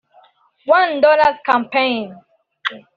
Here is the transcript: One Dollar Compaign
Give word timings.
One 0.77 0.99
Dollar 0.99 1.37
Compaign 1.45 2.15